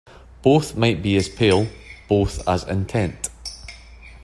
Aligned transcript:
Both 0.41 0.75
might 0.75 1.03
be 1.03 1.15
as 1.17 1.29
pale, 1.29 1.67
both 2.07 2.47
as 2.49 2.63
intent. 2.63 3.29